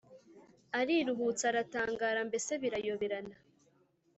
Ariruhutsa 0.79 1.45
aratangara, 1.51 2.19
mbese 2.29 2.51
birayoberana 2.61 3.35